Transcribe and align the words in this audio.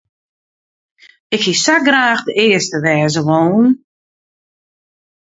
Ik 1.35 1.41
hie 1.45 1.57
sa 1.63 1.75
graach 1.85 2.23
de 2.27 2.33
earste 2.45 2.77
wêze 2.85 3.21
wollen. 3.27 3.67